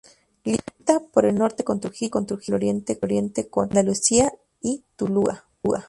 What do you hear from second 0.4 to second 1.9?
Limita por el norte con